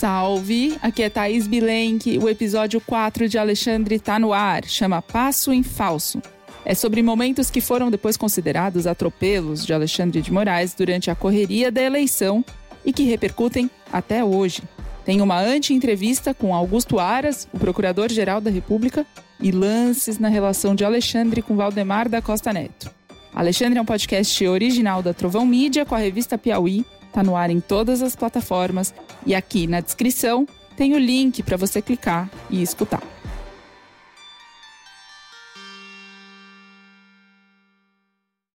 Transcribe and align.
Salve! 0.00 0.78
Aqui 0.80 1.02
é 1.02 1.10
Thaís 1.10 1.46
Bilenque. 1.46 2.16
O 2.16 2.26
episódio 2.26 2.80
4 2.80 3.28
de 3.28 3.36
Alexandre 3.36 3.98
tá 3.98 4.18
no 4.18 4.32
ar. 4.32 4.64
Chama 4.64 5.02
Passo 5.02 5.52
em 5.52 5.62
Falso. 5.62 6.22
É 6.64 6.74
sobre 6.74 7.02
momentos 7.02 7.50
que 7.50 7.60
foram 7.60 7.90
depois 7.90 8.16
considerados 8.16 8.86
atropelos 8.86 9.66
de 9.66 9.74
Alexandre 9.74 10.22
de 10.22 10.32
Moraes 10.32 10.72
durante 10.72 11.10
a 11.10 11.14
correria 11.14 11.70
da 11.70 11.82
eleição 11.82 12.42
e 12.82 12.94
que 12.94 13.02
repercutem 13.02 13.70
até 13.92 14.24
hoje. 14.24 14.62
Tem 15.04 15.20
uma 15.20 15.38
anti-entrevista 15.38 16.32
com 16.32 16.54
Augusto 16.54 16.98
Aras, 16.98 17.46
o 17.52 17.58
Procurador-Geral 17.58 18.40
da 18.40 18.50
República, 18.50 19.04
e 19.38 19.50
lances 19.50 20.18
na 20.18 20.30
relação 20.30 20.74
de 20.74 20.82
Alexandre 20.82 21.42
com 21.42 21.56
Valdemar 21.56 22.08
da 22.08 22.22
Costa 22.22 22.54
Neto. 22.54 22.90
Alexandre 23.34 23.78
é 23.78 23.82
um 23.82 23.84
podcast 23.84 24.46
original 24.46 25.02
da 25.02 25.12
Trovão 25.12 25.44
Mídia 25.44 25.84
com 25.84 25.94
a 25.94 25.98
revista 25.98 26.38
Piauí 26.38 26.86
Tá 27.12 27.22
no 27.22 27.36
ar 27.36 27.50
em 27.50 27.60
todas 27.60 28.02
as 28.02 28.14
plataformas 28.14 28.94
e 29.26 29.34
aqui 29.34 29.66
na 29.66 29.80
descrição 29.80 30.46
tem 30.76 30.94
o 30.94 30.98
link 30.98 31.42
para 31.42 31.56
você 31.56 31.82
clicar 31.82 32.30
e 32.48 32.62
escutar. 32.62 33.02